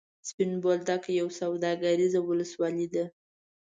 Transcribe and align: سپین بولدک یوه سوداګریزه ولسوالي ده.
سپین 0.29 0.51
بولدک 0.63 1.01
یوه 1.19 1.33
سوداګریزه 1.41 2.19
ولسوالي 2.23 2.87
ده. 2.93 3.05